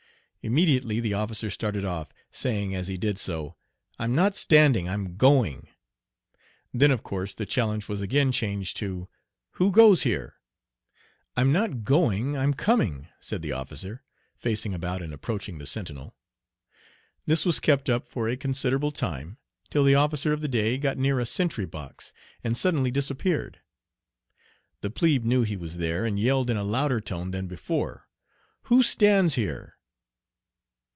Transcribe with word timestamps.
Immediately 0.43 0.99
the 1.01 1.13
officer 1.13 1.51
started 1.51 1.85
off, 1.85 2.11
saying 2.31 2.73
as 2.73 2.87
he 2.87 2.97
did 2.97 3.19
so, 3.19 3.57
"I'm 3.99 4.15
not 4.15 4.35
standing; 4.35 4.89
I'm 4.89 5.15
going." 5.15 5.67
Then 6.73 6.89
of 6.89 7.03
course 7.03 7.35
the 7.35 7.45
challenge 7.45 7.87
was 7.87 8.01
again 8.01 8.31
changed 8.31 8.75
to, 8.77 9.07
"Who 9.59 9.69
goes 9.69 10.01
here? 10.01 10.37
"I'm 11.37 11.51
not 11.51 11.83
going; 11.83 12.35
I'm 12.35 12.55
coming," 12.55 13.07
said 13.19 13.43
the 13.43 13.51
officer, 13.51 14.01
facing 14.35 14.73
about 14.73 15.03
and 15.03 15.13
approaching 15.13 15.59
the 15.59 15.67
sentinel. 15.67 16.15
This 17.27 17.45
was 17.45 17.59
kept 17.59 17.87
up 17.87 18.03
for 18.03 18.27
a 18.27 18.35
considerable 18.35 18.89
time, 18.89 19.37
till 19.69 19.83
the 19.83 19.93
officer 19.93 20.33
of 20.33 20.41
the 20.41 20.47
day 20.47 20.79
got 20.79 20.97
near 20.97 21.19
a 21.19 21.25
sentry 21.27 21.65
box 21.67 22.13
and 22.43 22.57
suddenly 22.57 22.89
disappeared. 22.89 23.59
The 24.79 24.89
plebe 24.89 25.23
knew 25.23 25.43
he 25.43 25.55
was 25.55 25.77
there, 25.77 26.03
and 26.03 26.19
yelled 26.19 26.49
in 26.49 26.57
a 26.57 26.63
louder 26.63 26.99
tone 26.99 27.29
than 27.29 27.45
before, 27.45 28.07
"Who 28.63 28.81
stands 28.81 29.35
here? 29.35 29.75